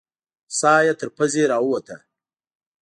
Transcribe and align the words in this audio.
ساه 0.59 0.81
یې 0.87 0.93
تر 0.99 1.09
پزې 1.17 1.43
راووته. 1.51 1.95